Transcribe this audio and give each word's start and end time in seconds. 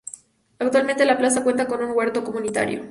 Actualmente, 0.57 1.05
la 1.05 1.15
plaza 1.15 1.43
cuenta 1.43 1.67
con 1.67 1.83
un 1.83 1.95
huerto 1.95 2.23
comunitario. 2.23 2.79